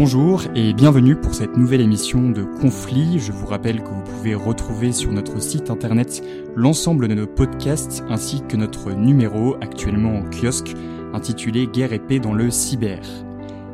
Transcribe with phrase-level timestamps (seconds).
[0.00, 3.18] Bonjour et bienvenue pour cette nouvelle émission de Conflit.
[3.18, 6.24] Je vous rappelle que vous pouvez retrouver sur notre site internet
[6.56, 10.74] l'ensemble de nos podcasts ainsi que notre numéro actuellement en kiosque
[11.12, 13.02] intitulé Guerre et paix dans le cyber.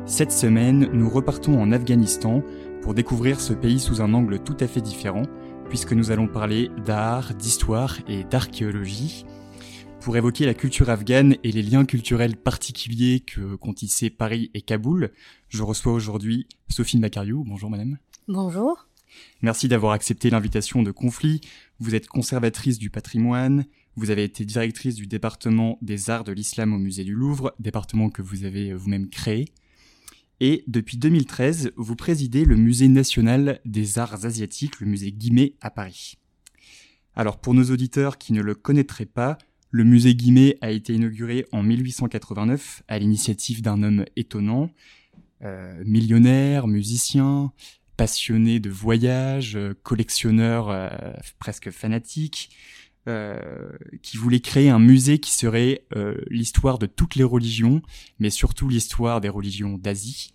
[0.05, 2.43] Cette semaine, nous repartons en Afghanistan
[2.81, 5.23] pour découvrir ce pays sous un angle tout à fait différent
[5.69, 9.25] puisque nous allons parler d'art, d'histoire et d'archéologie
[10.07, 14.61] pour évoquer la culture afghane et les liens culturels particuliers que qu'ont tissé Paris et
[14.61, 15.11] Kaboul.
[15.49, 17.43] Je reçois aujourd'hui Sophie Macariou.
[17.43, 17.97] Bonjour madame.
[18.29, 18.87] Bonjour.
[19.41, 21.41] Merci d'avoir accepté l'invitation de Conflit.
[21.79, 23.65] Vous êtes conservatrice du patrimoine.
[23.97, 28.09] Vous avez été directrice du département des arts de l'islam au musée du Louvre, département
[28.09, 29.51] que vous avez vous-même créé.
[30.39, 35.69] Et depuis 2013, vous présidez le musée national des arts asiatiques, le musée Guimet à
[35.69, 36.17] Paris.
[37.13, 39.37] Alors pour nos auditeurs qui ne le connaîtraient pas,
[39.69, 44.69] le musée Guimet a été inauguré en 1889 à l'initiative d'un homme étonnant,
[45.43, 47.51] euh, millionnaire, musicien,
[47.95, 50.89] passionné de voyage, euh, collectionneur euh,
[51.39, 52.49] presque fanatique,
[54.01, 55.85] qui voulait créer un musée qui serait
[56.29, 57.81] l'histoire de toutes les religions,
[58.19, 60.33] mais surtout l'histoire des religions d'Asie.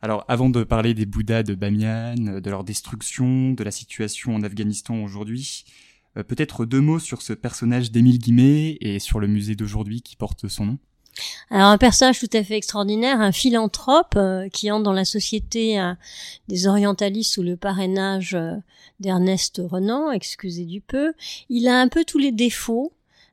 [0.00, 4.44] Alors avant de parler des Bouddhas de Bamiyan, de leur destruction, de la situation en
[4.44, 5.64] Afghanistan aujourd'hui,
[6.16, 10.16] euh, peut-être deux mots sur ce personnage d'Émile Guimet et sur le musée d'aujourd'hui qui
[10.16, 10.78] porte son nom.
[11.50, 15.78] Alors un personnage tout à fait extraordinaire, un philanthrope euh, qui entre dans la société
[15.78, 15.92] euh,
[16.48, 18.36] des orientalistes sous le parrainage
[19.00, 21.12] d'Ernest Renan, excusez du peu.
[21.48, 22.92] Il a un peu tous les défauts.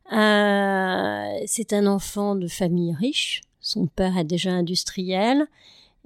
[0.10, 3.42] c'est un enfant de famille riche.
[3.62, 5.48] Son père est déjà industriel.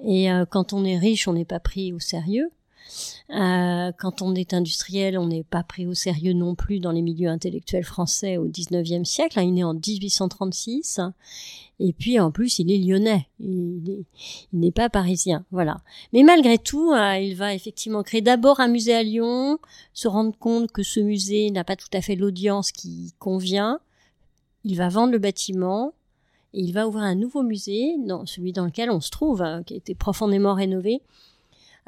[0.04, 2.52] Et quand on est riche, on n'est pas pris au sérieux.
[3.30, 7.02] Euh, quand on est industriel, on n'est pas pris au sérieux non plus dans les
[7.02, 9.40] milieux intellectuels français au 19e siècle.
[9.40, 11.00] Hein, il est né en 1836.
[11.80, 13.28] Et puis en plus, il est lyonnais.
[13.40, 14.06] Il
[14.54, 15.46] n'est pas parisien.
[15.52, 15.82] Voilà.
[16.12, 19.60] Mais malgré tout, euh, il va effectivement créer d'abord un musée à Lyon,
[19.94, 23.80] se rendre compte que ce musée n'a pas tout à fait l'audience qui convient.
[24.64, 25.94] Il va vendre le bâtiment.
[26.54, 29.64] Et il va ouvrir un nouveau musée, dans celui dans lequel on se trouve, hein,
[29.64, 31.02] qui a été profondément rénové,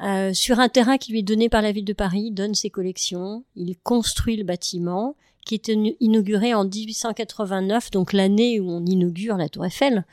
[0.02, 2.70] euh, sur un terrain qui lui est donné par la ville de Paris, donne ses
[2.70, 5.68] collections, il construit le bâtiment qui est
[6.00, 10.04] inauguré en 1889, donc l'année où on inaugure la Tour Eiffel.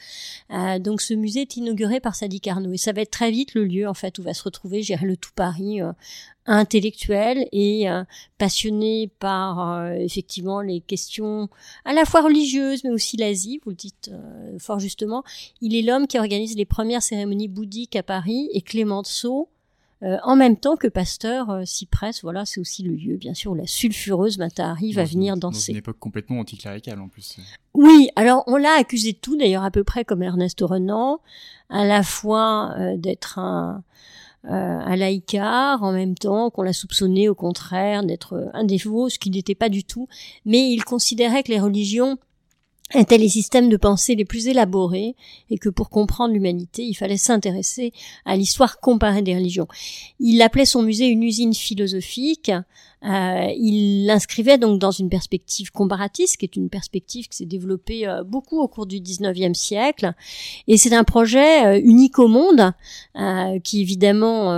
[0.52, 3.56] Euh, donc ce musée est inauguré par Sadi Carnot et ça va être très vite
[3.56, 5.92] le lieu en fait où va se retrouver gérer le tout Paris euh,
[6.46, 8.04] intellectuel et euh,
[8.38, 11.50] passionné par effectivement les questions
[11.84, 14.12] à la fois religieuses mais aussi l'Asie, vous le dites
[14.60, 15.24] fort justement.
[15.62, 19.50] Il est l'homme qui organise les premières cérémonies bouddhiques à Paris et Clémenceau
[20.04, 22.24] euh, en même temps que Pasteur euh, s'y presse.
[22.24, 25.72] Voilà, c'est aussi le lieu, bien sûr, où la sulfureuse Matahari va venir danser.
[25.72, 27.38] Dans une époque complètement anticléricale, en plus.
[27.74, 31.20] Oui, alors on l'a accusé de tout, d'ailleurs, à peu près comme Ernest Renan,
[31.70, 33.84] à la fois euh, d'être un,
[34.44, 39.30] un laïcard, en même temps qu'on l'a soupçonné, au contraire, d'être un défaut, ce qui
[39.30, 40.10] n'était pas du tout.
[40.46, 42.18] Mais il considérait que les religions
[42.94, 45.16] étaient les systèmes de pensée les plus élaborés
[45.50, 47.92] et que pour comprendre l'humanité, il fallait s'intéresser
[48.26, 49.68] à l'histoire comparée des religions.
[50.20, 52.52] Il appelait son musée une usine philosophique.
[53.04, 58.08] Euh, il l'inscrivait donc dans une perspective comparatiste, qui est une perspective qui s'est développée
[58.08, 60.14] euh, beaucoup au cours du 19e siècle.
[60.68, 62.72] Et c'est un projet euh, unique au monde,
[63.18, 64.54] euh, qui évidemment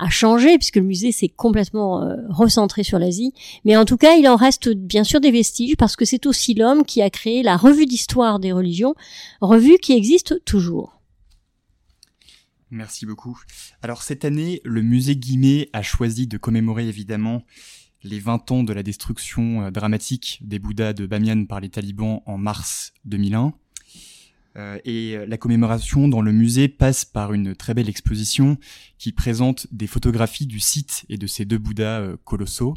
[0.00, 3.32] a changé puisque le musée s'est complètement euh, recentré sur l'Asie.
[3.64, 6.54] Mais en tout cas, il en reste bien sûr des vestiges parce que c'est aussi
[6.54, 8.94] l'homme qui a créé la revue d'histoire des religions,
[9.40, 11.00] revue qui existe toujours.
[12.70, 13.38] Merci beaucoup.
[13.82, 17.42] Alors cette année, le musée Guimet a choisi de commémorer évidemment
[18.02, 22.22] les 20 ans de la destruction euh, dramatique des Bouddhas de Bamiyan par les talibans
[22.26, 23.52] en mars 2001.
[24.56, 28.58] Euh, et la commémoration dans le musée passe par une très belle exposition
[28.98, 32.74] qui présente des photographies du site et de ces deux Bouddhas euh, colossaux.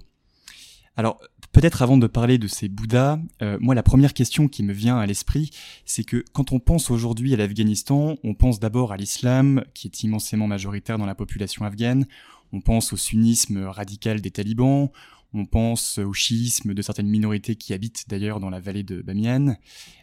[0.95, 1.19] Alors,
[1.51, 4.97] peut-être avant de parler de ces Bouddhas, euh, moi la première question qui me vient
[4.97, 5.49] à l'esprit,
[5.85, 10.03] c'est que quand on pense aujourd'hui à l'Afghanistan, on pense d'abord à l'islam, qui est
[10.03, 12.05] immensément majoritaire dans la population afghane,
[12.51, 14.89] on pense au sunnisme radical des talibans,
[15.33, 19.55] on pense au chiisme de certaines minorités qui habitent d'ailleurs dans la vallée de Bamiyan,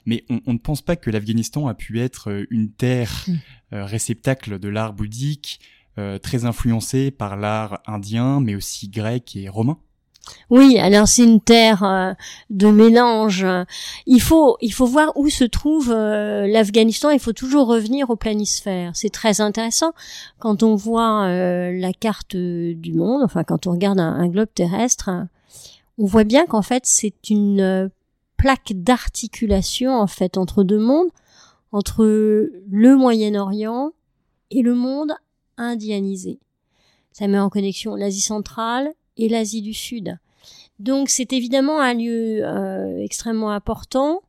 [0.06, 3.34] mais on, ne pense pas que l'Afghanistan a pu être une terre mm.
[3.74, 5.60] euh, réceptacle de l'art bouddhique,
[5.98, 9.78] euh, très influencé par l'art indien, mais aussi grec et romain.
[10.50, 12.12] Oui, alors c'est une terre euh,
[12.50, 13.46] de mélange.
[14.06, 17.10] Il faut il faut voir où se trouve euh, l'Afghanistan.
[17.10, 18.90] Il faut toujours revenir au planisphère.
[18.94, 19.92] C'est très intéressant
[20.38, 23.22] quand on voit euh, la carte du monde.
[23.22, 25.10] Enfin, quand on regarde un, globe terrestre,
[25.98, 27.90] on voit bien qu'en fait c'est une
[28.36, 31.10] plaque d'articulation en fait entre deux mondes,
[31.72, 33.92] entre le Moyen-Orient
[34.50, 35.12] et le monde
[35.56, 36.40] indianisé.
[37.12, 40.18] Ça met en connexion l'Asie centrale et l'Asie du Sud.
[40.80, 44.22] Donc c'est évidemment un lieu euh, extrêmement important.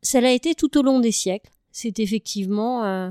[0.00, 1.50] Ça l'a été tout au long des siècles.
[1.72, 3.10] C'est effectivement euh,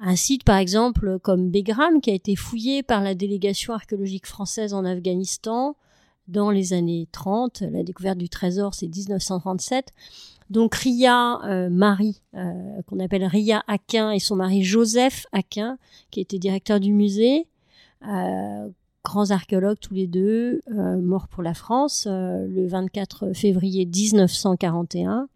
[0.00, 4.72] un site, par exemple, comme Begram, qui a été fouillé par la délégation archéologique française
[4.72, 5.76] en Afghanistan
[6.28, 7.60] dans les années 30.
[7.60, 9.92] La découverte du trésor, c'est 1937.
[10.48, 12.22] Donc Ria euh, Marie,
[12.86, 15.76] qu'on appelle Ria Aquin, et son mari Joseph Aquin,
[16.10, 17.46] qui était directeur du musée,
[19.06, 25.28] grands archéologues tous les deux, euh, morts pour la France euh, le 24 février 1941,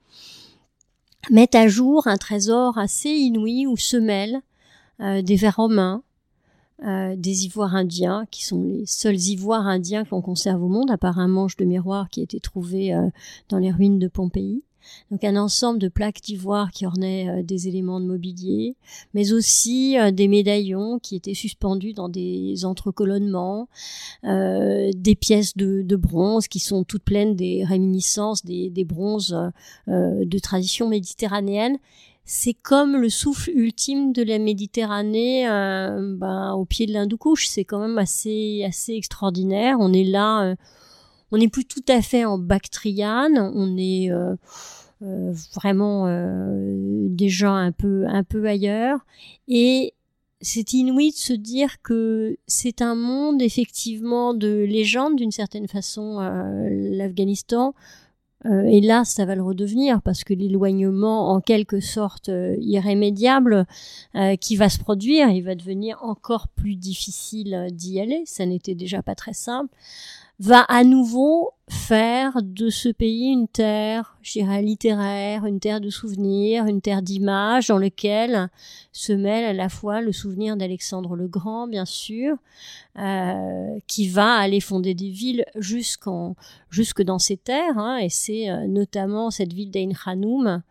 [1.31, 4.41] mettent à jour un trésor assez inouï où se mêlent
[4.99, 6.03] euh, des vers romains,
[6.83, 10.97] des ivoires indiens, qui sont les seuls ivoires indiens que l'on conserve au monde, à
[10.97, 12.97] part un manche de miroir qui a été trouvé
[13.51, 14.63] dans les ruines de Pompéi.
[15.11, 18.77] Donc un ensemble de plaques d'ivoire qui ornaient euh, des éléments de mobilier,
[19.15, 23.69] mais aussi euh, des médaillons qui étaient suspendus dans des entrecolonnements,
[24.25, 29.37] euh, des pièces de, bronze qui sont toutes pleines des réminiscences des, bronzes
[29.87, 31.77] de tradition méditerranéenne
[32.25, 37.49] c'est comme le souffle ultime de la Méditerranée ben, au pied de l'Hindoukouche.
[37.49, 39.77] C'est quand même assez assez extraordinaire.
[39.81, 40.55] On est là,
[41.33, 44.11] on n'est plus tout à fait en Bactriane, on est
[45.03, 48.99] euh, vraiment euh, déjà un peu un peu ailleurs.
[49.49, 49.95] Et
[50.43, 56.19] c'est inouï de se dire que c'est un monde effectivement de légende d'une certaine façon
[56.21, 57.75] euh, l'Afghanistan.
[58.47, 63.67] Et là ça va le redevenir parce que l'éloignement en quelque sorte irrémédiable
[64.41, 68.23] qui va se produire il va devenir encore plus difficile d'y aller.
[68.25, 69.77] Ça n'était déjà pas très simple
[70.41, 75.91] va à nouveau faire de ce pays une terre, je dirais, littéraire, une terre de
[75.91, 78.49] souvenirs, une terre d'images dans lequel
[78.91, 82.37] se mêle à la fois le souvenir d'Alexandre le Grand, bien sûr,
[82.99, 86.35] euh, qui va aller fonder des villes jusqu'en,
[86.71, 90.63] jusque dans ces terres, hein, et c'est euh, notamment cette ville d'Ain Khanoum,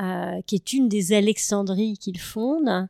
[0.00, 2.88] euh, qui est une des Alexandries qu'il fonde,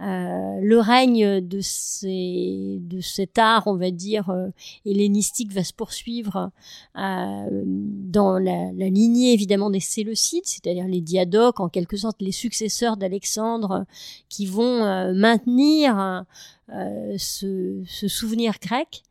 [0.00, 4.48] le règne de, ces, cet art, on va dire, euh,
[4.86, 6.50] hellénistique va se poursuivre
[6.96, 12.96] euh, dans la, lignée évidemment des Séleucides, c'est-à-dire les diadoques, en quelque sorte les successeurs
[12.96, 13.84] d'Alexandre,
[14.28, 16.24] qui vont maintenir
[16.68, 19.02] ce, souvenir grec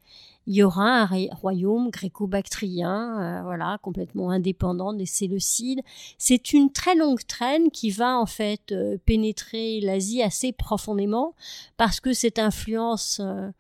[0.49, 5.81] il y aura un royaume gréco-bactrien, euh, voilà, complètement indépendant des Séleucides.
[6.17, 11.35] C'est une très longue traîne qui va en fait euh, pénétrer l'Asie assez profondément
[11.77, 13.51] parce que cette influence euh,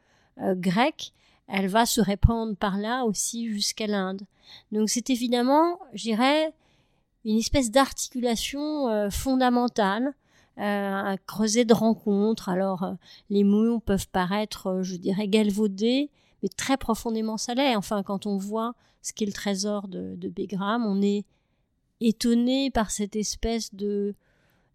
[0.55, 1.13] grecque,
[1.47, 4.23] elle va se répandre par là aussi jusqu'à l'Inde.
[4.71, 6.55] Donc c'est évidemment, je dirais,
[7.23, 10.13] une espèce d'articulation fondamentale
[10.57, 12.49] un creuset de rencontres.
[12.49, 12.93] Alors,
[13.29, 16.09] les mots peuvent paraître, je dirais, galvaudés,
[16.41, 17.75] mais très profondément ça l'est.
[17.75, 21.25] Enfin, quand on voit ce qu'est le trésor de, de Begram, on est
[22.01, 24.15] étonné par cette espèce de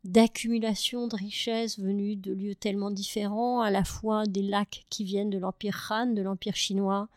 [0.04, 5.30] d'accumulation de richesses venues de lieux tellement différents, à la fois des lacs qui viennent
[5.30, 7.08] de l'Empire Han, de l'Empire chinois,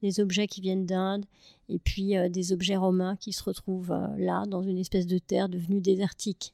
[0.00, 1.26] des objets qui viennent d'Inde,
[1.68, 5.18] et puis euh, des objets romains qui se retrouvent euh, là, dans une espèce de
[5.18, 6.52] terre devenue désertique.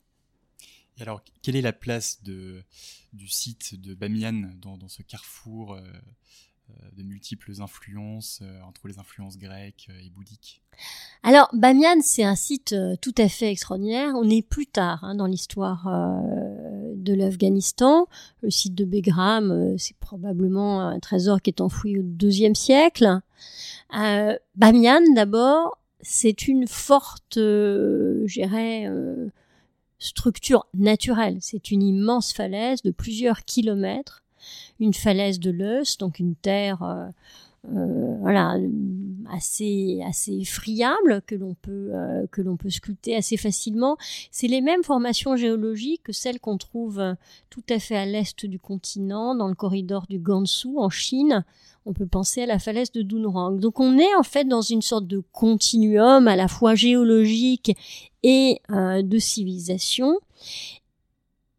[0.97, 5.82] Et alors, quelle est la place du site de Bamiyan dans, ce carrefour euh,
[6.97, 10.62] de multiples influences euh, entre les influences grecques euh, et bouddhiques
[11.23, 14.14] Alors, Bamiyan, c'est un site tout à fait extraordinaire.
[14.16, 15.87] On est plus tard hein, dans l'histoire
[16.95, 18.09] de l'Afghanistan.
[18.42, 23.21] Le site de Begram, c'est probablement un trésor qui est enfoui au deuxième siècle.
[23.90, 27.38] Bamiyan, d'abord, c'est une forte,
[29.99, 31.37] structure naturelle.
[31.40, 34.23] C'est une immense falaise de plusieurs kilomètres
[34.80, 36.82] une falaise de l'Eus, donc une terre
[37.70, 38.56] euh, voilà
[39.32, 43.96] assez assez friable que l'on peut euh, peut sculpter assez facilement.
[44.32, 47.14] C'est les mêmes formations géologiques que celles qu'on trouve euh,
[47.50, 51.44] tout à fait à l'est du continent, dans le corridor du Gansu en Chine.
[51.87, 53.61] On peut penser à la falaise de Dunhuang.
[53.61, 57.76] Donc on est en fait dans une sorte de continuum à la fois géologique
[58.25, 60.18] et euh, de civilisation.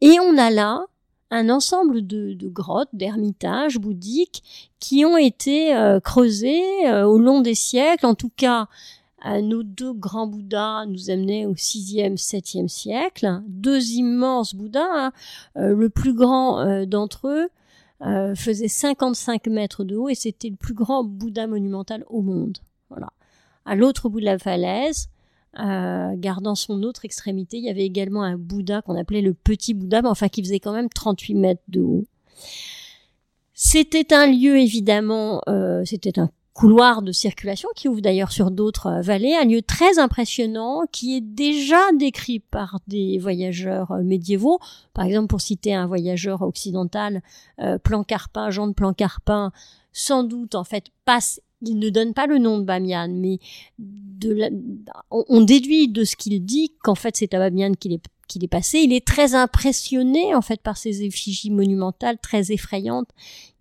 [0.02, 0.86] Et on a là
[1.34, 4.44] un ensemble de, grottes, d'ermitages bouddhiques
[4.80, 8.06] qui ont été euh, creusés euh, au long des siècles.
[8.06, 8.68] En tout cas,
[9.42, 13.42] nos deux grands Bouddhas nous amenaient au 6e, 7e siècle.
[13.48, 14.86] Deux immenses Bouddhas.
[14.92, 15.12] Hein.
[15.58, 17.48] Euh, le plus grand d'entre eux
[18.36, 22.58] faisait 55 mètres de haut et c'était le plus grand Bouddha monumental au monde.
[22.90, 23.14] Voilà.
[23.66, 25.08] À l'autre bout de la falaise,
[25.60, 29.74] euh, gardant son autre extrémité, il y avait également un Bouddha qu'on appelait le petit
[29.74, 32.06] Bouddha, mais enfin qui faisait quand même 38 mètres de haut.
[33.54, 38.88] C'était un lieu évidemment, euh, c'était un couloir de circulation qui ouvre d'ailleurs sur d'autres
[38.88, 44.60] euh, vallées, un lieu très impressionnant qui est déjà décrit par des voyageurs médiévaux.
[44.94, 47.22] Par exemple, pour citer un voyageur occidental,
[47.84, 49.52] Plancarpin, Jean de Plancarpin,
[49.94, 53.40] sans doute en fait passe il ne donne pas le nom de Bamiyan, mais
[55.10, 58.80] on, déduit de ce qu'il dit qu'en fait c'est à Bamiyan qu'il est passé.
[58.80, 63.10] Il est très impressionné en fait par ces effigies monumentales très effrayantes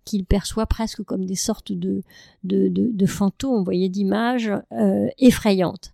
[0.05, 2.03] qu'il perçoit presque comme des sortes de
[2.43, 5.92] de, de, de fantômes, vous voyez, d'images euh, effrayantes.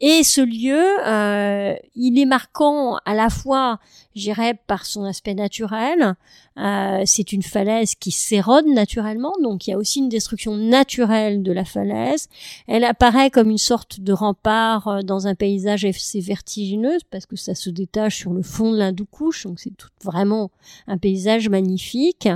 [0.00, 3.78] Et ce lieu, euh, il est marquant à la fois,
[4.14, 6.16] j'irais, par son aspect naturel.
[6.58, 11.42] Euh, c'est une falaise qui s'érode naturellement, donc il y a aussi une destruction naturelle
[11.42, 12.28] de la falaise.
[12.66, 17.36] Elle apparaît comme une sorte de rempart euh, dans un paysage assez vertigineux parce que
[17.36, 19.72] ça se détache sur le fond de l'Hindoukouche, donc c'est
[20.02, 20.50] vraiment
[20.86, 22.28] un paysage magnifique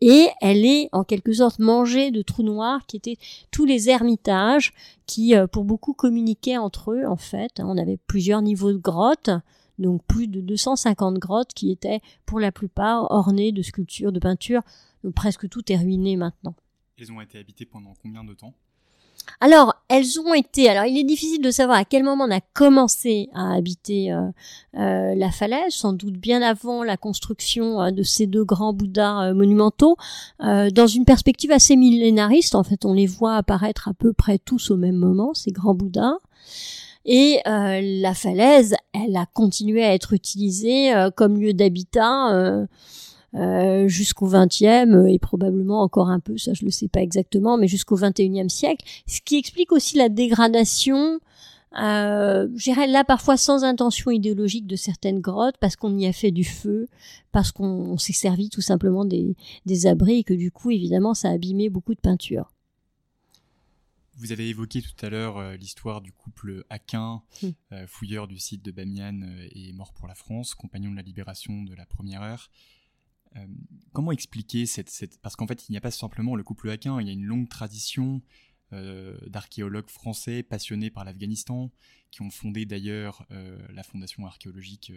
[0.00, 3.16] et elle est en quelque sorte mangée de trous noirs qui étaient
[3.50, 4.72] tous les ermitages
[5.06, 7.52] qui euh, pour beaucoup communiquaient entre eux en fait.
[7.58, 9.30] On avait plusieurs niveaux de grottes,
[9.78, 14.62] donc plus de 250 grottes qui étaient pour la plupart ornées de sculptures, de peintures.
[15.02, 16.54] Donc presque tout est ruiné maintenant.
[16.98, 18.54] Elles ont été habitées pendant combien de temps?
[19.40, 20.68] Alors, elles ont été.
[20.68, 24.28] Alors, il est difficile de savoir à quel moment on a commencé à habiter euh,
[24.76, 29.34] euh, la falaise, sans doute bien avant la construction euh, de ces deux grands Bouddhas
[29.34, 29.96] monumentaux,
[30.40, 32.54] dans une perspective assez millénariste.
[32.54, 35.74] En fait, on les voit apparaître à peu près tous au même moment, ces grands
[35.74, 36.16] Bouddhas.
[37.04, 42.66] Et la falaise, elle a continué à être utilisée comme lieu d'habitat
[43.36, 47.58] euh, jusqu'au 20e euh, et probablement encore un peu, ça je le sais pas exactement,
[47.58, 51.20] mais jusqu'au 21e siècle, ce qui explique aussi la dégradation
[51.78, 56.30] euh, j'irais là parfois sans intention idéologique de certaines grottes parce qu'on y a fait
[56.30, 56.88] du feu,
[57.32, 61.28] parce qu'on s'est servi tout simplement des, des abris et que du coup évidemment ça
[61.28, 62.50] a abîmé beaucoup de peintures.
[64.18, 67.50] Vous avez évoqué tout à l'heure euh, l'histoire du couple Aquin, hmm.
[67.86, 71.74] fouilleur du site de Bamiyan et mort pour la France, compagnon de la libération de
[71.74, 72.48] la première heure.
[73.36, 73.46] Euh,
[73.92, 77.06] comment expliquer cette, Parce qu'en fait, il n'y a pas simplement le couple Aquin, il
[77.06, 78.22] y a une longue tradition
[78.72, 81.70] euh, d'archéologues français passionnés par l'Afghanistan,
[82.10, 84.92] qui ont fondé d'ailleurs euh, la fondation archéologique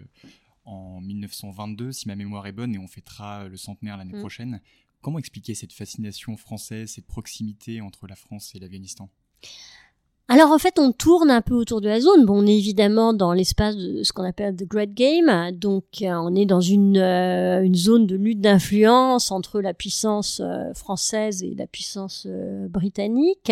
[0.65, 4.19] en 1922, si ma mémoire est bonne, et on fêtera le centenaire l'année mm.
[4.19, 4.62] prochaine.
[5.01, 9.10] Comment expliquer cette fascination française, cette proximité entre la France et l'Afghanistan?
[10.31, 12.24] Alors en fait, on tourne un peu autour de la zone.
[12.24, 16.12] Bon, on est évidemment dans l'espace de ce qu'on appelle the Great Game, donc euh,
[16.12, 21.41] on est dans une, euh, une zone de lutte d'influence entre la puissance euh, française
[21.41, 22.27] et la puissance
[22.69, 23.51] britannique.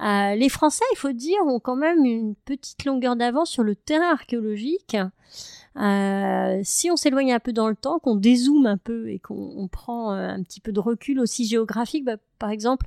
[0.00, 4.12] les Français, il faut dire, ont quand même une petite longueur d'avance sur le terrain
[4.12, 4.96] archéologique.
[6.62, 10.12] si on s'éloigne un peu dans le temps, qu'on dézoome un peu et qu'on prend
[10.12, 12.86] un petit peu de recul aussi géographique, bah, par exemple,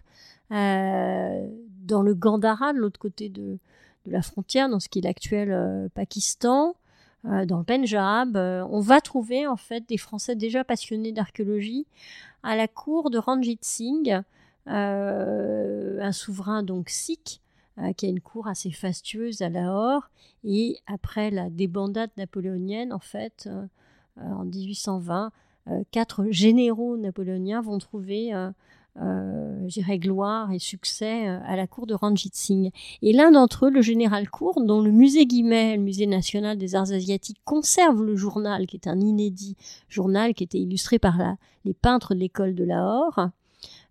[0.49, 3.57] dans le Gandhara, de l'autre côté de,
[4.05, 6.75] la frontière, dans ce qui est l'actuel euh, Pakistan,
[7.25, 11.85] euh, dans le Punjab, on va trouver en fait des Français déjà passionnés d'archéologie
[12.43, 14.21] à la cour de Ranjit Singh,
[14.67, 17.41] un souverain donc sikh,
[17.97, 20.09] qui a une cour assez fastueuse à Lahore.
[20.43, 23.49] Et après la débandade napoléonienne, en fait,
[24.17, 25.31] en 1820,
[25.91, 28.33] quatre généraux napoléoniens vont trouver
[29.01, 32.71] euh, gloire et succès euh, à la cour de Ranjit Singh.
[33.01, 36.75] Et l'un d'entre eux, le général Cour, dont le musée Guimet, le musée national des
[36.75, 39.55] arts asiatiques, conserve le journal, qui est un inédit
[39.89, 41.17] journal qui était illustré par
[41.65, 43.29] les peintres de l'école de Lahore,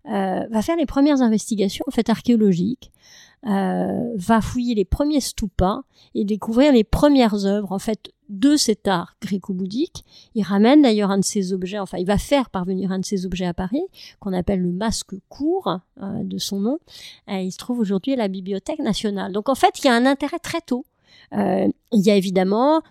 [0.09, 2.93] euh, va faire les premières investigations en fait archéologiques,
[3.45, 5.81] euh, va fouiller les premiers stupas
[6.15, 10.03] et découvrir les premières œuvres en fait de cet art gréco-bouddhique.
[10.35, 13.25] Il ramène d'ailleurs un de ces objets, enfin il va faire parvenir un de ces
[13.25, 13.83] objets à Paris,
[14.19, 16.79] qu'on appelle le masque court euh, de son nom.
[17.27, 19.31] Et il se trouve aujourd'hui à la Bibliothèque nationale.
[19.31, 20.85] Donc en fait, il y a un intérêt très tôt.
[21.33, 22.81] Euh, il y a évidemment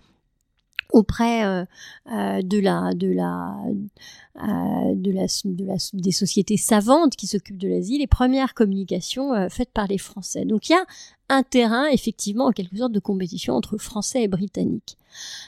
[0.91, 1.65] auprès euh,
[2.11, 3.55] euh, de la de la
[4.37, 9.49] euh, de la, de la des sociétés savantes qui s'occupent de l'asile les premières communications
[9.49, 10.85] faites par les Français donc il y a
[11.29, 14.97] un terrain effectivement en quelque sorte de compétition entre Français et Britanniques.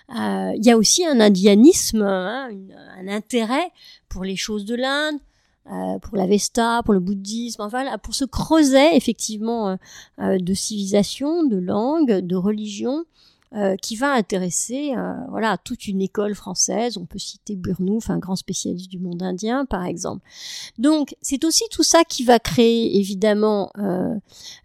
[0.10, 2.50] Il y a aussi un indianisme hein,
[2.98, 3.72] un intérêt
[4.10, 5.20] pour les choses de l'Inde
[6.02, 9.78] pour la Vesta, pour le bouddhisme, enfin pour ce creuset effectivement
[10.18, 13.06] de civilisation, de langue, de religion,
[13.56, 16.98] euh, qui va intéresser euh, voilà toute une école française.
[16.98, 20.22] On peut citer Burnouf, un grand spécialiste du monde indien, par exemple.
[20.78, 24.14] Donc c'est aussi tout ça qui va créer évidemment euh,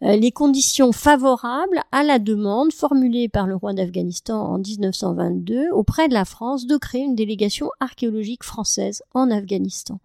[0.03, 6.13] les conditions favorables à la demande formulée par le roi d'Afghanistan en 1922 auprès de
[6.13, 9.99] la France de créer une délégation archéologique française en Afghanistan.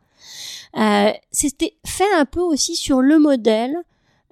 [1.31, 3.75] C'était fait un peu aussi sur le modèle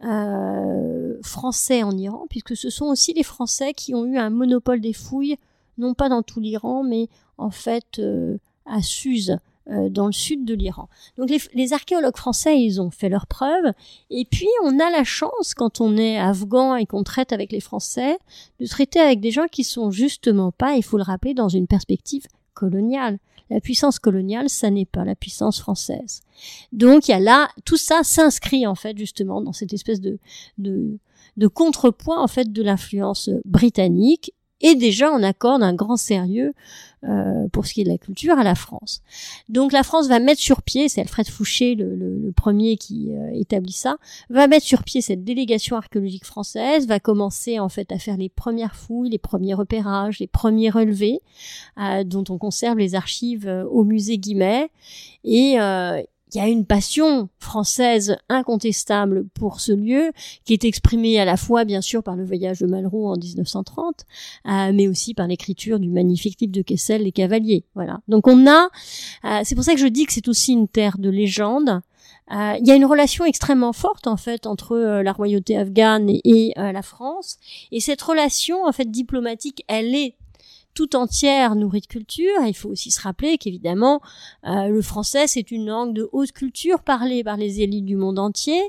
[0.03, 4.79] euh, français en Iran, puisque ce sont aussi les Français qui ont eu un monopole
[4.79, 5.37] des fouilles,
[5.77, 9.37] non pas dans tout l'Iran, mais en fait euh, à Suse,
[9.69, 10.87] euh, dans le sud de l'Iran.
[11.17, 13.73] Donc les, les, archéologues français, ils ont fait leurs preuves,
[14.09, 17.59] et puis on a la chance, quand on est afghan et qu'on traite avec les
[17.59, 18.17] Français,
[18.59, 21.67] de traiter avec des gens qui sont justement pas, il faut le rappeler, dans une
[21.67, 22.27] perspective
[22.57, 23.19] coloniale.
[23.49, 26.21] La puissance coloniale, ça n'est pas la puissance française.
[26.73, 30.19] Donc il y a là, tout ça s'inscrit en fait justement dans cette espèce de,
[30.57, 30.97] de,
[31.37, 36.53] de contrepoids en fait de l'influence britannique et déjà on accorde un grand sérieux
[37.03, 39.01] euh, pour ce qui est de la culture à la France.
[39.49, 43.71] Donc la France va mettre sur pied, c'est Alfred Fouché le, premier qui euh, établit
[43.71, 43.97] ça,
[44.29, 48.29] va mettre sur pied cette délégation archéologique française, va commencer en fait à faire les
[48.29, 51.19] premières fouilles, les premiers repérages, les premiers relevés,
[51.79, 54.69] euh, dont on conserve les archives euh, au musée Guimet,
[55.23, 55.57] et
[56.33, 60.11] il y a une passion française incontestable pour ce lieu,
[60.43, 64.05] qui est exprimée à la fois, bien sûr, par le voyage de Malraux en 1930,
[64.45, 67.63] euh, mais aussi par l'écriture du magnifique livre de Kessel, Les Cavaliers.
[67.75, 67.99] Voilà.
[68.07, 68.69] Donc on a,
[69.25, 71.81] euh, c'est pour ça que je dis que c'est aussi une terre de légende.
[72.31, 76.21] Euh, il y a une relation extrêmement forte en fait entre la royauté afghane et,
[76.25, 77.37] et la France,
[77.71, 80.15] et cette relation en fait diplomatique, elle est
[80.77, 82.45] tout entière nourrie de culture.
[82.45, 83.99] Il faut aussi se rappeler qu'évidemment,
[84.45, 88.19] euh, le français, c'est une langue de haute culture parlée par les élites du monde
[88.19, 88.61] entier.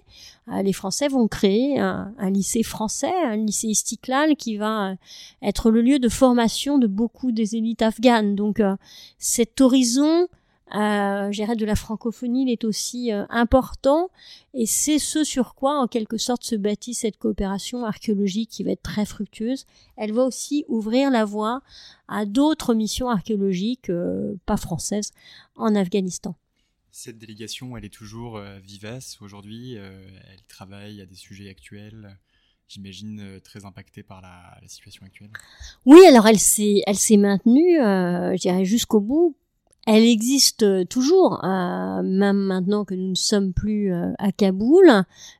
[0.50, 4.94] Euh, les Français vont créer un, lycée français, un lycée istiklal qui va euh,
[5.42, 8.34] être le lieu de formation de beaucoup des élites afghanes.
[8.34, 8.62] Donc
[9.18, 10.28] cet horizon
[10.74, 14.10] euh, de la francophonie, il est aussi euh, important
[14.54, 18.72] et c'est ce sur quoi en quelque sorte se bâtit cette coopération archéologique qui va
[18.72, 19.66] être très fructueuse.
[19.96, 21.62] Elle va aussi ouvrir la voie
[22.06, 25.12] à d'autres missions archéologiques, euh, pas françaises,
[25.56, 26.36] en Afghanistan.
[26.90, 32.18] Cette délégation, elle est toujours euh, vivace aujourd'hui, elle travaille à des sujets actuels
[32.68, 35.30] j'imagine très impactée par la, la, situation actuelle?
[35.86, 39.36] Oui, alors elle s'est, elle s'est maintenue, euh, je dirais jusqu'au bout,
[39.90, 44.86] elle existe toujours, euh, même maintenant que nous ne sommes plus euh, à Kaboul,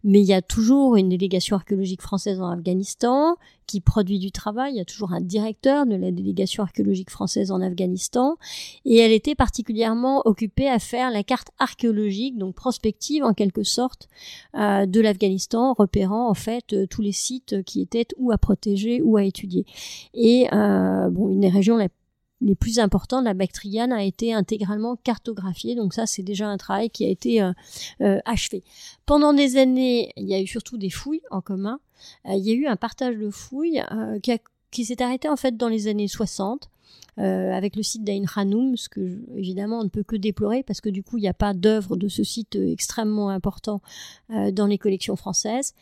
[0.04, 4.72] mais il y a toujours une délégation archéologique française en Afghanistan qui produit du travail.
[4.72, 8.38] Il y a toujours un directeur de la délégation archéologique française en Afghanistan,
[8.86, 14.08] et elle était particulièrement occupée à faire la carte archéologique, donc prospective en quelque sorte,
[14.54, 19.18] euh, de l'Afghanistan, repérant en fait tous les sites qui étaient ou à protéger ou
[19.18, 19.66] à étudier.
[20.14, 21.90] Et bon, une des régions la
[22.40, 25.74] les plus importants, la Bactriane a été intégralement cartographiée.
[25.74, 27.52] Donc ça, c'est déjà un travail qui a été euh,
[28.00, 28.62] euh, achevé.
[29.06, 31.80] Pendant des années, il y a eu surtout des fouilles en commun.
[32.26, 33.82] Euh, il y a eu un partage de fouilles
[34.22, 34.32] qui,
[34.70, 36.70] qui s'est arrêté en fait dans les années 60.
[37.16, 40.88] avec le site d'Ain Khanoum, ce que évidemment on ne peut que déplorer parce que
[40.88, 43.80] du coup il n'y a pas d'œuvre de ce site extrêmement important
[44.28, 45.74] dans les collections françaises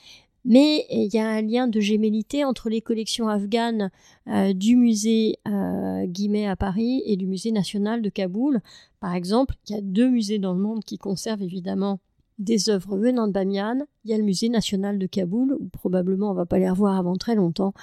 [0.47, 3.91] mais il y a un lien de gémellité entre les collections afghanes
[4.29, 8.61] euh, du musée euh, Guimet à Paris et du musée national de Kaboul.
[9.01, 11.99] Par exemple, il y a deux musées dans le monde qui conservent évidemment
[12.39, 13.87] des œuvres venant de Bamiyan.
[14.05, 16.97] Il y a le musée national de Kaboul, où probablement on va pas les revoir
[16.97, 17.75] avant très longtemps,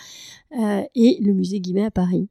[0.58, 2.30] euh, et le musée Guimet à Paris.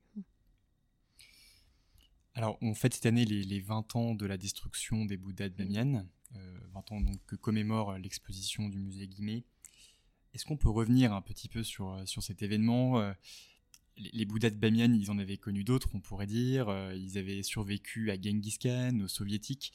[2.34, 6.06] Alors, on fête cette année les, 20 ans de la destruction des Bouddhas de Bamiyan,
[6.72, 9.44] 20 ans donc que commémore l'exposition du musée Guimet.
[10.34, 13.12] Est-ce qu'on peut revenir un petit peu sur, euh, sur cet événement euh,
[13.98, 16.68] les, Bouddhas de Bamiyan, ils en avaient connu d'autres, on pourrait dire.
[16.68, 19.72] Euh, ils avaient survécu à Genghis Khan, aux soviétiques.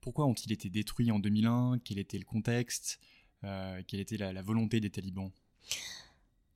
[0.00, 2.98] Pourquoi ont-ils été détruits en 2001 Quel était le contexte?
[3.42, 5.30] Quelle était la, volonté des talibans?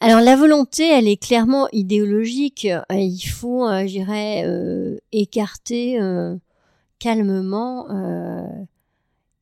[0.01, 2.67] Alors la volonté, elle est clairement idéologique.
[2.91, 5.99] Il faut, euh, euh, écarter
[6.99, 7.89] calmement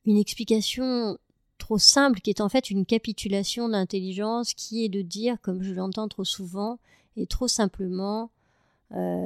[0.05, 1.17] une explication
[1.61, 5.73] trop simple qui est en fait une capitulation d'intelligence qui est de dire, comme je
[5.73, 6.79] l'entends trop souvent,
[7.15, 8.29] et trop simplement,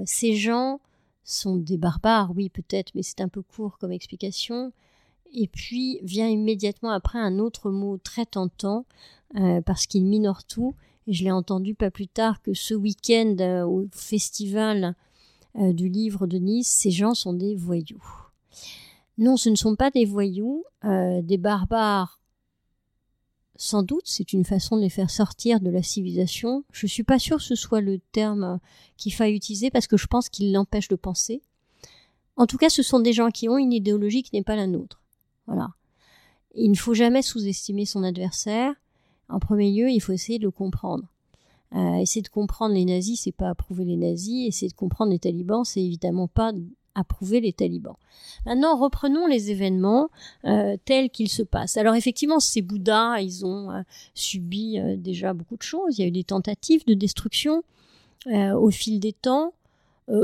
[0.05, 0.79] ces gens
[1.23, 4.71] sont des barbares, oui peut-être, mais c'est un peu court comme explication.
[5.33, 8.85] Et puis vient immédiatement après un autre mot très tentant,
[9.65, 10.75] parce qu'il minore tout,
[11.07, 14.95] et je l'ai entendu pas plus tard que ce week-end euh, au festival
[15.55, 18.03] euh, du livre de Nice, ces gens sont des voyous.
[19.17, 22.19] Non, ce ne sont pas des voyous, euh, des barbares.
[23.57, 26.65] Sans doute, c'est une façon de les faire sortir de la civilisation.
[26.71, 28.59] Je suis pas sûre que ce soit le terme
[28.97, 31.41] qu'il faille utiliser parce que je pense qu'il l'empêche de penser.
[32.35, 34.67] En tout cas, ce sont des gens qui ont une idéologie qui n'est pas la
[34.67, 35.01] nôtre.
[35.47, 35.69] Voilà.
[36.53, 38.73] Il ne faut jamais sous-estimer son adversaire.
[39.29, 41.05] En premier lieu, il faut essayer de le comprendre.
[41.73, 44.47] Euh, essayer de comprendre les nazis, c'est pas approuver les nazis.
[44.47, 46.51] Essayer de comprendre les talibans, c'est évidemment pas
[46.95, 47.97] approuver les talibans.
[48.45, 50.09] Maintenant, reprenons les événements
[50.45, 51.77] euh, tels qu'ils se passent.
[51.77, 53.81] Alors effectivement, ces Bouddhas, ils ont euh,
[54.13, 55.97] subi euh, déjà beaucoup de choses.
[55.97, 57.63] Il y a eu des tentatives de destruction
[58.27, 59.53] au fil des temps,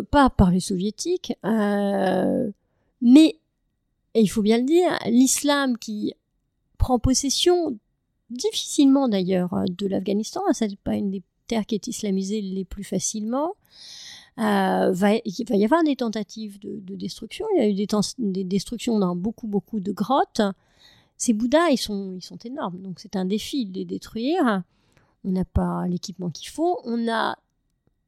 [0.09, 3.35] pas par les soviétiques, mais
[4.15, 6.15] et il faut bien le dire, l'islam qui
[6.79, 7.77] prend possession
[8.31, 10.41] difficilement d'ailleurs de l'Afghanistan.
[10.51, 13.53] Ce n'est pas une des terres qui est islamisée les plus facilement.
[14.39, 14.93] Euh,
[15.25, 17.45] il va y avoir des tentatives de, destruction.
[17.55, 20.41] Il y a eu des, des, destructions dans beaucoup, beaucoup de grottes.
[21.17, 22.81] Ces Bouddhas, ils sont, ils sont énormes.
[22.81, 24.63] Donc c'est un défi de les détruire.
[25.23, 26.79] On n'a pas l'équipement qu'il faut.
[26.85, 27.37] On a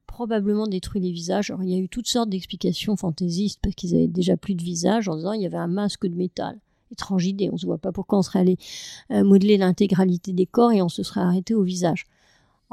[0.08, 1.50] probablement détruit les visages.
[1.50, 4.64] Alors, il y a eu toutes sortes d'explications fantaisistes parce qu'ils avaient déjà plus de
[4.64, 6.60] visage en disant il y avait un masque de métal
[6.92, 7.50] étrange idée.
[7.50, 8.58] On ne se voit pas pourquoi on serait allé
[9.12, 12.06] euh, modeler l'intégralité des corps et on se serait arrêté au visage.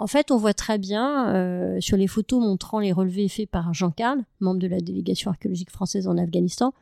[0.01, 3.75] En fait, on voit très bien euh, sur les photos montrant les relevés faits par
[3.75, 6.73] Jean Carl, membre de la délégation archéologique française en Afghanistan,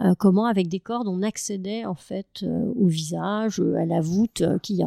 [0.00, 4.80] euh, comment avec des cordes on accédait en fait au visage, à la voûte qui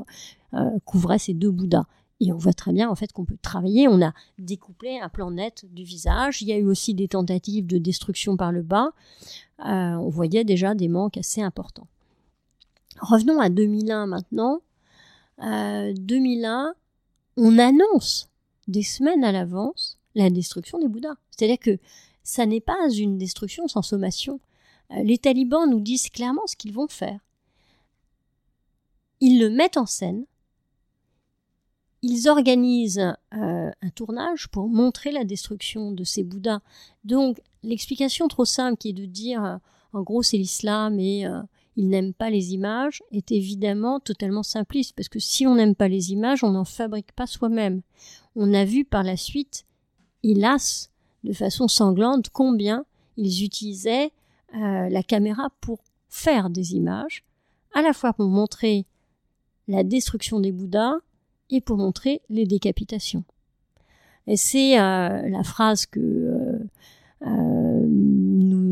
[0.86, 1.86] couvrait ces deux Bouddhas.
[2.20, 3.88] Et on voit très bien en fait qu'on peut travailler.
[3.88, 6.42] On a découplé un plan net du visage.
[6.42, 8.90] Il y a eu aussi des tentatives de destruction par le bas.
[9.60, 11.88] Euh, on voyait déjà des manques assez importants.
[13.00, 14.62] Revenons à 2001 maintenant.
[15.44, 16.74] Euh, 2001,
[17.38, 18.30] on annonce
[18.68, 21.16] des semaines à l'avance la destruction des Bouddhas.
[21.30, 21.80] C'est-à-dire que
[22.24, 24.40] ça n'est pas une destruction sans sommation.
[24.92, 27.20] Euh, les talibans nous disent clairement ce qu'ils vont faire.
[29.22, 30.26] Ils le mettent en scène
[32.02, 36.62] ils organisent euh, un tournage pour montrer la destruction de ces Bouddhas.
[37.04, 39.58] Donc l'explication trop simple qui est de dire euh,
[39.94, 41.26] en gros c'est l'islam et
[41.78, 45.88] ils n'aiment pas les images est évidemment totalement simpliste parce que si on n'aime pas
[45.88, 47.82] les images, on n'en fabrique pas soi-même.
[48.36, 49.66] On a vu par la suite,
[50.24, 50.92] hélas,
[51.24, 52.86] de façon sanglante, combien
[53.16, 54.12] ils utilisaient
[54.54, 57.24] la caméra pour faire des images,
[57.74, 58.86] à la fois pour montrer
[59.68, 60.96] la destruction des Bouddhas
[61.50, 63.24] et pour montrer les décapitations.
[64.28, 66.60] Et c'est euh, la phrase que euh,
[67.26, 67.86] euh,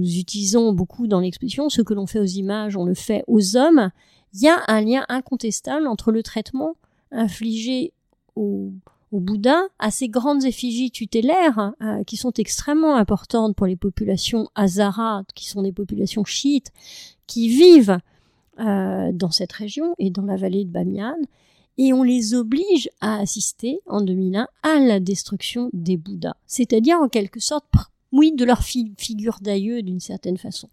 [0.06, 3.58] nous utilisons beaucoup dans l'exposition, ce que l'on fait aux images, on le fait aux
[3.58, 3.90] hommes.
[4.34, 6.76] Il y a un lien incontestable entre le traitement
[7.12, 7.92] infligé
[8.36, 8.72] au,
[9.12, 11.74] au Bouddha, à ces grandes effigies tutélaires
[12.06, 16.72] qui sont extrêmement importantes pour les populations hazaras, qui sont des populations chiites,
[17.26, 17.98] qui vivent
[18.58, 21.18] dans cette région et dans la vallée de Bamiyan,
[21.78, 27.10] et on les oblige à assister en 2001 à la destruction des Bouddhas, c'est-à-dire en
[27.10, 27.66] quelque sorte,
[28.16, 30.70] oui, de leur figure d'aïeux d'une certaine façon.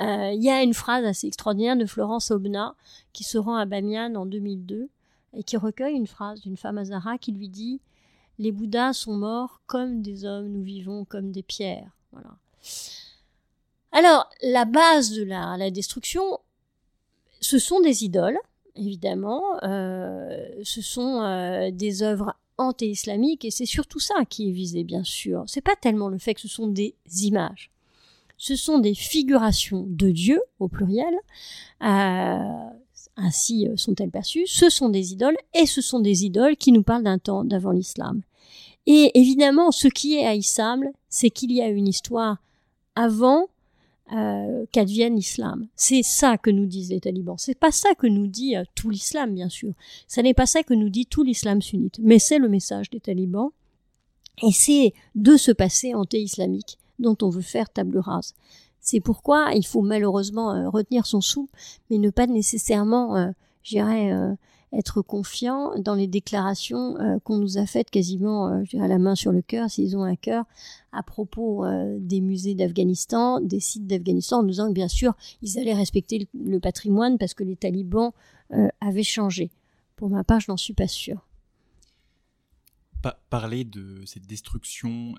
[0.00, 2.74] Euh, il y a une phrase assez extraordinaire de Florence Obna
[3.12, 4.88] qui se rend à Bamiyan en 2002
[5.36, 7.80] et qui recueille une phrase d'une femme Hazara qui lui dit
[8.40, 11.92] Les Bouddhas sont morts comme des hommes, nous vivons comme des pierres.
[12.10, 12.30] Voilà.
[13.92, 16.40] Alors, la base de la, la destruction,
[17.40, 18.38] ce sont des idoles,
[18.74, 19.62] évidemment.
[19.62, 25.04] Euh, ce sont euh, des œuvres anti-islamiques et c'est surtout ça qui est visé, bien
[25.04, 25.44] sûr.
[25.46, 27.70] C'est pas tellement le fait que ce sont des images.
[28.36, 31.14] Ce sont des figurations de Dieu, au pluriel.
[31.82, 32.68] Euh,
[33.16, 34.46] ainsi sont-elles perçues.
[34.46, 37.70] Ce sont des idoles et ce sont des idoles qui nous parlent d'un temps d'avant
[37.70, 38.22] l'islam.
[38.86, 42.38] Et évidemment, ce qui est haïssable, c'est qu'il y a une histoire
[42.96, 43.46] avant
[44.12, 45.66] euh, qu'advienne l'islam.
[45.76, 47.38] C'est ça que nous disent les talibans.
[47.38, 49.72] C'est pas ça que nous dit euh, tout l'islam, bien sûr.
[50.08, 51.98] Ce n'est pas ça que nous dit tout l'islam sunnite.
[52.02, 53.50] Mais c'est le message des talibans.
[54.42, 58.34] Et c'est de ce passé anti-islamique dont on veut faire table rase.
[58.80, 61.48] C'est pourquoi il faut malheureusement euh, retenir son sou,
[61.88, 63.30] mais ne pas nécessairement, euh,
[64.76, 69.14] être confiants dans les déclarations euh, qu'on nous a faites quasiment euh, à la main
[69.14, 70.44] sur le cœur, s'ils ont un cœur,
[70.92, 75.14] à propos euh, des musées d'Afghanistan, des sites d'Afghanistan, en nous disant que bien sûr,
[75.42, 78.12] ils allaient respecter le, patrimoine parce que les talibans
[78.80, 79.50] avaient changé.
[79.96, 81.26] Pour ma part, je n'en suis pas sûre.
[83.12, 85.14] Parler de cette destruction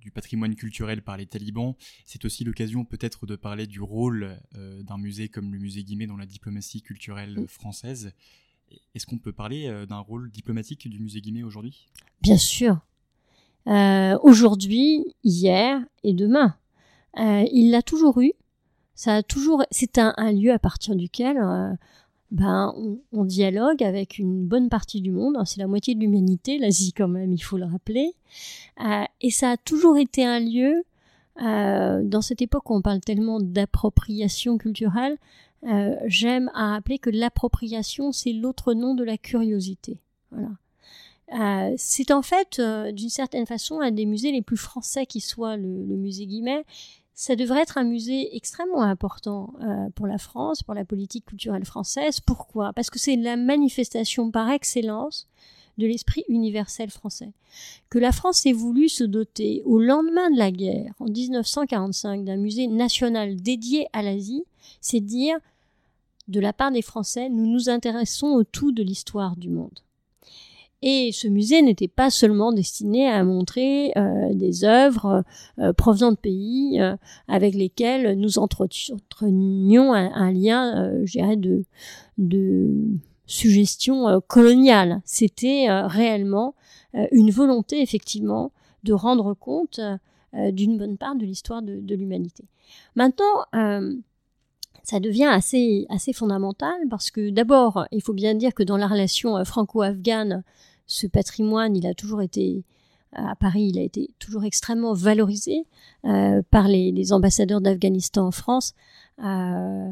[0.00, 1.74] du patrimoine culturel par les talibans,
[2.04, 6.06] c'est aussi l'occasion peut-être de parler du rôle euh, d'un musée comme le musée Guimet
[6.06, 8.12] dans la diplomatie culturelle française.
[8.94, 11.88] Est-ce qu'on peut parler euh, d'un rôle diplomatique du musée Guimet aujourd'hui?
[12.22, 12.80] Bien sûr.
[13.66, 16.56] Euh, aujourd'hui, hier et demain.
[17.16, 18.32] il l'a toujours eu.
[18.94, 21.38] Ça a toujours, c'est un, lieu à partir duquel
[22.30, 22.72] ben,
[23.12, 25.36] on, dialogue avec une bonne partie du monde.
[25.46, 28.14] C'est la moitié de l'humanité, l'Asie quand même, il faut le rappeler.
[28.84, 30.84] Euh, et ça a toujours été un lieu,
[31.42, 35.16] euh, dans cette époque où on parle tellement d'appropriation culturelle,
[35.64, 39.98] euh, j'aime à rappeler que l'appropriation, c'est l'autre nom de la curiosité.
[40.30, 41.74] Voilà.
[41.76, 42.60] c'est en fait,
[42.92, 46.64] d'une certaine façon, un des musées les plus français qui soit, le, le musée Guimet,
[47.20, 51.66] ça devrait être un musée extrêmement important euh, pour la France, pour la politique culturelle
[51.66, 52.18] française.
[52.18, 52.72] Pourquoi?
[52.72, 55.28] Parce que c'est la manifestation par excellence
[55.76, 57.32] de l'esprit universel français.
[57.90, 62.38] Que la France ait voulu se doter au lendemain de la guerre, en 1945, d'un
[62.38, 64.44] musée national dédié à l'Asie,
[64.80, 65.36] c'est dire,
[66.28, 69.80] de la part des Français, nous nous intéressons au tout de l'histoire du monde.
[70.82, 75.24] Et ce musée n'était pas seulement destiné à montrer euh, des œuvres
[75.58, 76.96] euh, provenant de pays euh,
[77.28, 81.64] avec lesquels nous entretenions un, lien, je dirais, de,
[82.16, 82.70] de
[83.26, 85.02] suggestion coloniale.
[85.04, 86.54] C'était réellement
[87.12, 89.80] une volonté, effectivement, de rendre compte
[90.32, 92.44] d'une bonne part de l'histoire de, de l'humanité.
[92.96, 93.44] Maintenant,
[94.82, 98.88] ça devient assez, assez fondamental parce que d'abord, il faut bien dire que dans la
[98.88, 100.42] relation franco-afghane,
[100.90, 102.64] ce patrimoine, il a toujours été
[103.12, 105.66] à Paris, il a été toujours extrêmement valorisé
[106.04, 108.74] euh, par les, ambassadeurs d'Afghanistan en France.
[109.24, 109.90] Euh,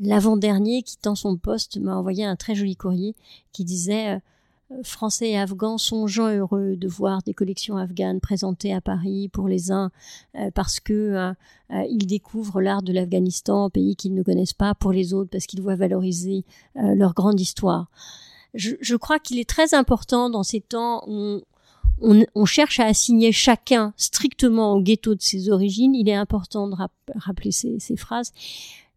[0.00, 3.14] l'avant-dernier, quittant son poste, m'a envoyé un très joli courrier
[3.52, 4.18] qui disait euh,
[4.82, 9.46] Français et Afghans sont gens heureux de voir des collections afghanes présentées à Paris pour
[9.46, 9.90] les uns
[10.54, 11.34] parce que
[11.70, 15.60] ils découvrent l'art de l'Afghanistan, pays qu'ils ne connaissent pas, pour les autres parce qu'ils
[15.60, 17.88] voient valoriser leur grande histoire
[18.54, 21.40] je, crois qu'il est très important dans ces temps où
[22.00, 25.94] on, cherche à assigner chacun strictement au ghetto de ses origines.
[25.94, 26.74] Il est important de
[27.16, 28.32] rappeler ces, phrases.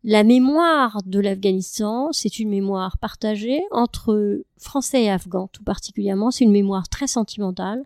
[0.04, 6.32] La mémoire de l'Afghanistan, c'est une mémoire partagée entre Français et Afghans, tout particulièrement.
[6.32, 7.84] C'est une mémoire très sentimentale.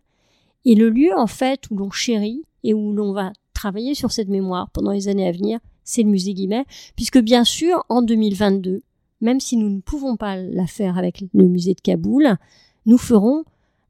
[0.66, 4.30] Et le lieu, en fait, où l'on chérit et où l'on va travailler sur cette
[4.30, 8.82] mémoire pendant les années à venir, c'est le musée Guimet, puisque bien sûr, en 2022,
[9.22, 12.38] même si nous ne pouvons pas la faire avec le musée de Kaboul,
[12.86, 13.44] nous ferons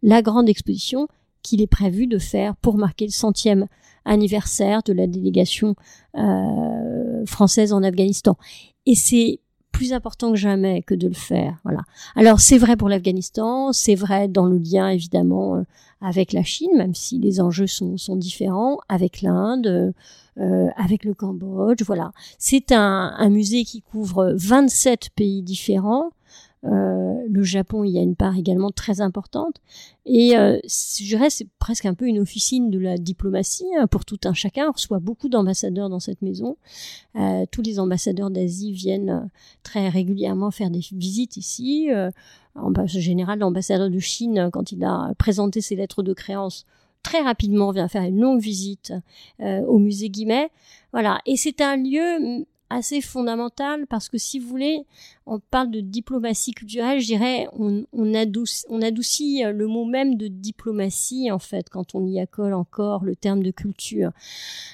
[0.04, 1.08] la grande exposition
[1.41, 3.67] qu'il est prévu de faire pour marquer le centième
[4.06, 5.76] anniversaire de la délégation
[6.17, 8.38] euh, française en Afghanistan.
[8.86, 9.39] Et c'est
[9.72, 11.58] plus important que jamais que de le faire.
[11.63, 11.82] Voilà.
[12.15, 15.63] Alors c'est vrai pour l'Afghanistan, c'est vrai dans le lien évidemment euh,
[16.02, 19.94] avec la Chine, même si les enjeux sont, sont différents, avec l'Inde,
[20.41, 21.84] euh, avec le Cambodge.
[21.86, 22.12] Voilà.
[22.39, 26.12] C'est un, musée qui couvre 27 pays différents.
[26.63, 29.58] Euh, le Japon, il y a une part également très importante.
[30.06, 34.04] Et euh, je dirais, c'est presque un peu une officine de la diplomatie hein, pour
[34.04, 34.69] tout un chacun.
[34.69, 36.58] On reçoit beaucoup d'ambassadeurs dans cette maison.
[37.51, 39.30] Tous les ambassadeurs d'Asie viennent
[39.62, 41.89] très régulièrement faire des visites ici.
[42.56, 46.65] En général, l'ambassadeur de Chine, quand il a présenté ses lettres de créance,
[47.03, 48.93] très rapidement vient faire une longue visite
[49.41, 50.49] euh, au musée Guimet.
[50.93, 54.86] Voilà, et c'est un lieu assez fondamental parce que si vous voulez,
[55.25, 60.27] on parle de diplomatie culturelle, je dirais, on, adoucit, on adoucit le mot même de
[60.27, 64.12] diplomatie en fait quand on y accole encore le terme de culture.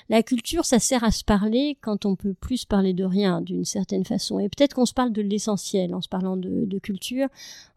[0.10, 3.66] La culture, ça sert à se parler quand on peut plus parler de rien d'une
[3.66, 4.40] certaine façon.
[4.40, 7.28] Et peut-être qu'on se parle de l'essentiel en se parlant de, de culture.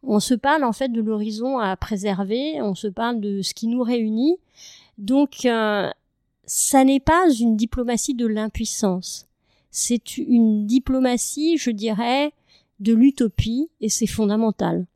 [0.03, 3.67] On se parle en fait de l'horizon à préserver, on se parle de ce qui
[3.67, 4.37] nous réunit.
[4.99, 5.91] Donc, euh,
[6.45, 9.27] ça n'est pas une diplomatie de l'impuissance
[9.71, 12.33] c'est une diplomatie, je dirais,
[12.81, 14.87] de l'utopie et c'est fondamental.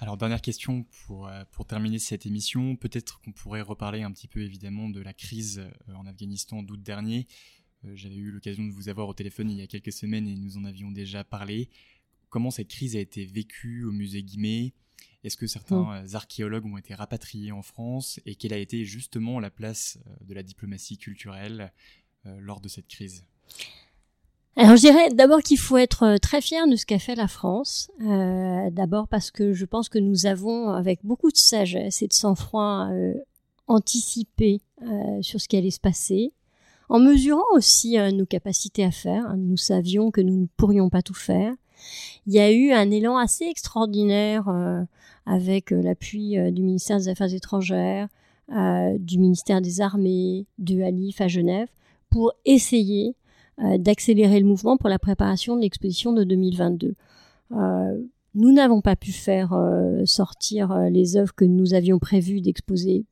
[0.00, 4.28] Alors dernière question pour, euh, pour terminer cette émission, peut-être qu'on pourrait reparler un petit
[4.28, 7.26] peu évidemment de la crise euh, en Afghanistan d'août dernier.
[7.84, 10.36] Euh, j'avais eu l'occasion de vous avoir au téléphone il y a quelques semaines et
[10.36, 11.68] nous en avions déjà parlé.
[12.28, 14.72] Comment cette crise a été vécue au musée Guimet?
[15.24, 16.14] Est-ce que certains mmh.
[16.14, 18.20] archéologues ont été rapatriés en France?
[18.24, 21.72] Et quelle a été justement la place de la diplomatie culturelle
[22.40, 23.24] lors de cette crise
[24.60, 27.28] alors je dirais d'abord qu'il faut être euh, très fier de ce qu'a fait la
[27.28, 27.92] France.
[28.04, 32.12] Euh, d'abord parce que je pense que nous avons, avec beaucoup de sagesse et de
[32.12, 33.14] sang-froid, euh,
[33.68, 36.32] anticipé euh, sur ce qui allait se passer,
[36.88, 39.36] en mesurant aussi nos capacités à faire.
[39.36, 41.54] Nous savions que nous ne pourrions pas tout faire.
[42.26, 44.48] Il y a eu un élan assez extraordinaire
[45.26, 48.08] avec l'appui du ministère des Affaires étrangères,
[48.48, 51.68] du ministère des Armées, de Alif à Genève,
[52.10, 53.14] pour essayer
[53.60, 56.94] euh, d'accélérer le mouvement pour la préparation de l'exposition de 2022.
[57.52, 58.02] Euh,
[58.34, 63.04] nous n'avons pas pu faire euh, sortir les œuvres que nous avions prévues d'exposer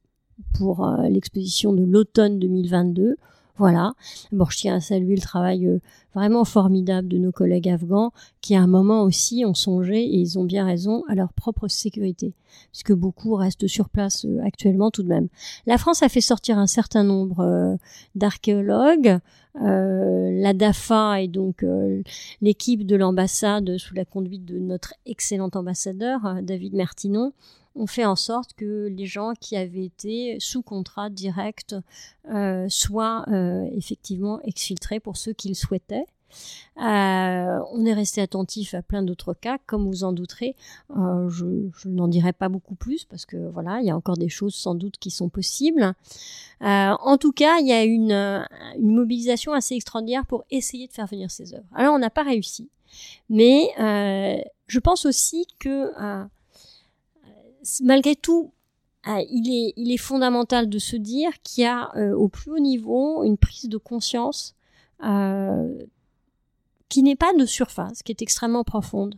[0.54, 3.16] pour l'exposition de l'automne 2022.
[3.58, 3.94] Voilà.
[4.32, 5.78] Bon, je tiens à saluer le travail euh,
[6.14, 10.38] vraiment formidable de nos collègues afghans qui à un moment aussi ont songé, et ils
[10.38, 12.34] ont bien raison, à leur propre sécurité,
[12.70, 15.28] puisque beaucoup restent sur place euh, actuellement tout de même.
[15.66, 17.76] La France a fait sortir un certain nombre euh,
[18.14, 19.18] d'archéologues.
[19.58, 21.64] la DAFA et donc
[22.42, 27.32] l'équipe de l'ambassade sous la conduite de notre excellent ambassadeur David Mertinon
[27.76, 31.76] on fait en sorte que les gens qui avaient été sous contrat direct
[32.30, 36.06] euh, soient euh, effectivement exfiltrés pour ceux qu'ils souhaitaient.
[36.78, 40.56] Euh, on est resté attentif à plein d'autres cas, comme vous en douterez.
[40.90, 44.54] je, n'en dirai pas beaucoup plus parce que voilà, il y a encore des choses
[44.54, 45.94] sans doute qui sont possibles.
[46.60, 51.06] en tout cas, il y a une, une mobilisation assez extraordinaire pour essayer de faire
[51.06, 51.68] venir ces œuvres.
[51.74, 52.68] Alors, on n'a pas réussi,
[53.30, 53.70] mais
[54.66, 55.92] je pense aussi que
[57.82, 58.52] malgré tout,
[59.08, 63.22] ah, il, est, fondamental de se dire qu'il y a euh, au plus haut niveau
[63.22, 64.56] une prise de conscience
[65.04, 65.78] euh,
[66.88, 69.14] qui n'est pas de surface, qui est extrêmement profonde,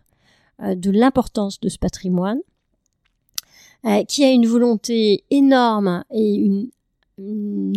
[0.60, 2.40] euh, de l'importance de ce patrimoine,
[4.08, 6.70] qui a une volonté énorme et une,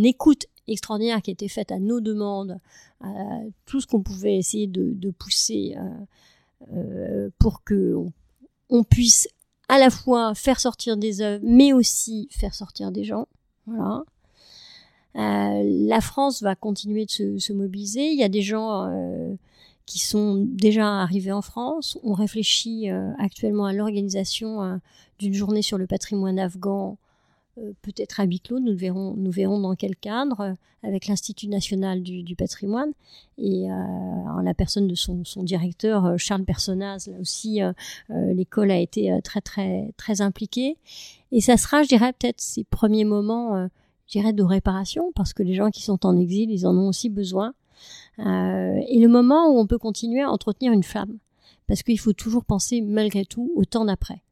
[0.03, 2.59] écoute extraordinaire qui a été faite à nos demandes,
[3.65, 5.75] tout ce qu'on pouvait essayer de, pousser
[7.37, 7.95] pour que
[8.69, 9.27] on puisse
[9.71, 13.29] à la fois faire sortir des œuvres, mais aussi faire sortir des gens.
[13.65, 14.03] Voilà.
[15.15, 18.11] Euh, la France va continuer de se, mobiliser.
[18.11, 19.33] Il y a des gens euh,
[19.85, 21.97] qui sont déjà arrivés en France.
[22.03, 24.81] On réfléchit euh, actuellement à l'organisation
[25.19, 26.97] d'une journée sur le patrimoine afghan
[27.81, 32.01] peut-être à huis clos, nous verrons, nous verrons dans quel cadre, euh, avec l'Institut national
[32.01, 32.91] du, patrimoine
[33.37, 37.07] et euh, en la personne de son, directeur Charles Personnaz.
[37.07, 37.59] Là aussi,
[38.09, 40.77] l'école a été très très très impliquée
[41.31, 43.69] et ça sera, je dirais, peut-être ces premiers moments,
[44.09, 47.09] dirais, de réparation parce que les gens qui sont en exil, ils en ont aussi
[47.09, 47.53] besoin.
[48.17, 51.19] et le moment où on peut continuer à entretenir une flamme,
[51.67, 54.23] parce qu'il faut toujours penser malgré tout au temps d'après.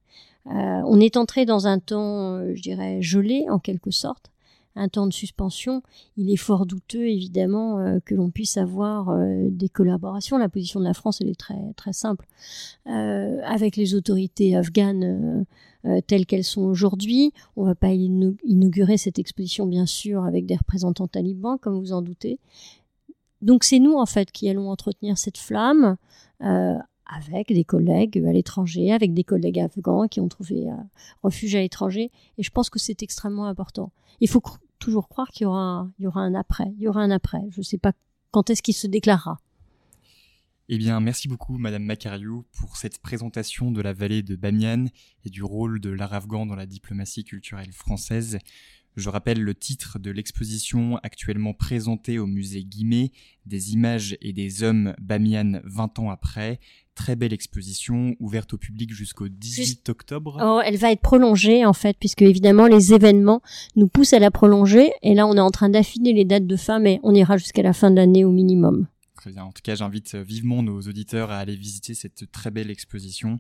[0.48, 4.32] Euh, on est entré dans un temps, euh, je dirais, gelé en quelque sorte,
[4.76, 5.84] un temps de suspension.
[6.18, 9.16] Il est fort douteux, évidemment, euh, que l'on puisse avoir
[9.50, 10.38] des collaborations.
[10.38, 12.26] La position de la France, elle est très très simple
[12.86, 15.46] avec les autorités afghanes.
[16.08, 17.32] telles qu'elles sont aujourd'hui.
[17.56, 21.94] On ne va pas inaugurer cette exposition, bien sûr, avec des représentants talibans, comme vous
[21.94, 22.40] en doutez.
[23.42, 25.96] Donc c'est nous, en fait, qui allons entretenir cette flamme
[27.10, 30.76] avec des collègues à l'étranger, avec des collègues afghans qui ont trouvé euh,
[31.24, 32.12] refuge à l'étranger.
[32.38, 33.92] Et je pense que c'est extrêmement important.
[34.22, 34.42] Il faut
[34.78, 36.72] toujours croire qu'il y aura, un après.
[36.78, 37.42] Il y aura un après.
[37.50, 37.94] Je ne sais pas
[38.32, 39.40] quand est-ce qu'il se déclarera.
[40.72, 44.86] Eh bien, merci beaucoup, Madame Macariou, pour cette présentation de la vallée de Bamiyan
[45.26, 48.38] et du rôle de l'art afghan dans la diplomatie culturelle française.
[48.96, 53.12] Je rappelle le titre de l'exposition actuellement présentée au musée Guimet,
[53.46, 56.60] des images et des hommes Bamiyan 20 ans après.
[56.96, 60.38] Très belle exposition, ouverte au public jusqu'au 18 octobre.
[60.44, 63.42] Oh, elle va être prolongée en fait, puisque évidemment les événements
[63.76, 64.92] nous poussent à la prolonger.
[65.02, 67.62] Et là, on est en train d'affiner les dates de fin, mais on ira jusqu'à
[67.62, 68.88] la fin de l'année au minimum.
[69.16, 69.44] Très bien.
[69.44, 73.40] En tout cas, j'invite vivement nos auditeurs à aller visiter cette très belle exposition.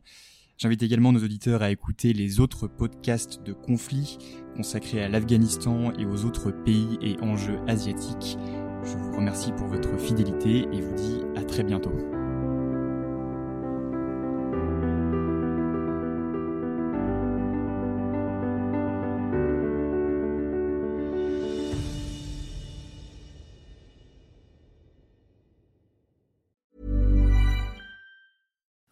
[0.59, 4.17] J'invite également nos auditeurs à écouter les autres podcasts de conflits
[4.57, 8.37] consacrés à l'Afghanistan et aux autres pays et enjeux asiatiques.
[8.83, 12.18] Je vous remercie pour votre fidélité et vous dis à très bientôt.